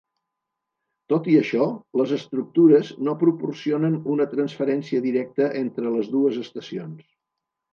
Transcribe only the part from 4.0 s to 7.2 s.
una transferència directa entre les dues estacions.